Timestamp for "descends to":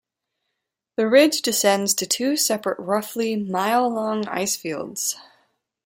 1.43-2.07